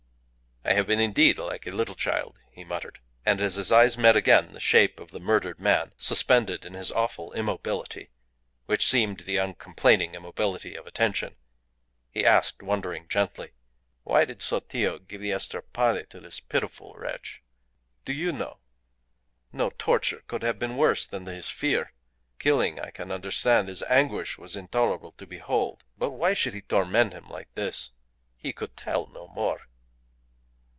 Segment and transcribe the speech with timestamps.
[0.63, 2.99] "I have been indeed like a little child," he muttered.
[3.25, 6.91] And as his eyes met again the shape of the murdered man suspended in his
[6.91, 8.11] awful immobility,
[8.67, 11.35] which seemed the uncomplaining immobility of attention,
[12.11, 13.53] he asked, wondering gently
[14.03, 17.41] "Why did Sotillo give the estrapade to this pitiful wretch?
[18.05, 18.59] Do you know?
[19.51, 21.91] No torture could have been worse than his fear.
[22.37, 23.67] Killing I can understand.
[23.67, 25.83] His anguish was intolerable to behold.
[25.97, 27.89] But why should he torment him like this?
[28.37, 29.61] He could tell no more."